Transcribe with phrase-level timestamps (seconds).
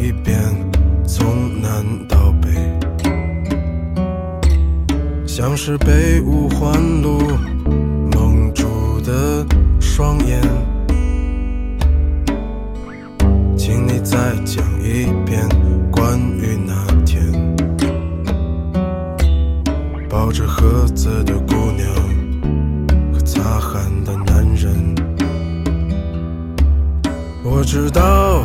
[0.00, 0.38] 一遍
[1.06, 2.50] 从南到北，
[5.26, 6.72] 像是被五环
[7.02, 7.18] 路
[8.12, 9.44] 蒙住的
[9.80, 10.40] 双眼。
[13.56, 15.48] 请你再讲一遍
[15.90, 17.56] 关于那天
[20.08, 21.88] 抱着盒子的姑娘
[23.12, 24.94] 和擦汗的男人。
[27.42, 28.44] 我知道。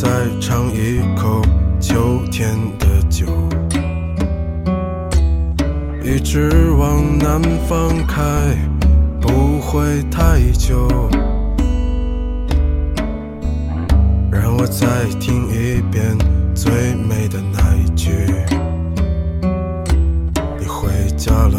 [0.00, 0.08] 再
[0.40, 1.42] 尝一口
[1.80, 3.26] 秋天的酒，
[6.04, 8.22] 一直往南方开，
[9.20, 10.86] 不会太久。
[14.30, 16.16] 让我再听一遍
[16.54, 18.12] 最美的那一句：
[20.60, 21.58] 你回家了，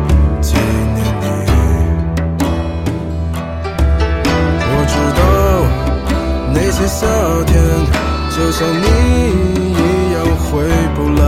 [8.33, 10.63] 就像你一样回
[10.95, 11.23] 不来，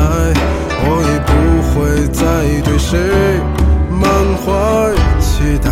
[0.85, 1.31] 我也不
[1.69, 1.73] 会
[2.07, 2.23] 再
[2.63, 2.91] 对谁
[3.89, 4.01] 满
[4.39, 4.45] 怀
[5.19, 5.69] 期待。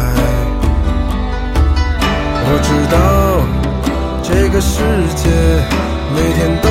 [2.43, 2.95] 我知道
[4.21, 4.75] 这个世
[5.15, 5.23] 界
[6.13, 6.69] 每天都